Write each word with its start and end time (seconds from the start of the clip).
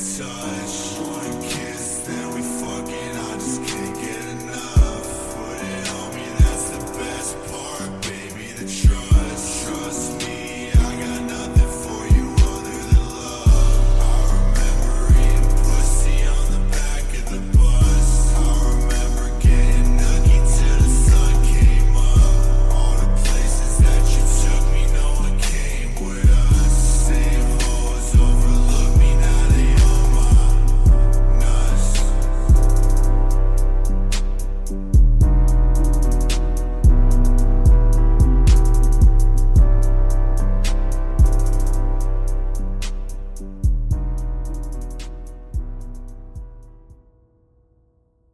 touch. 0.00 1.19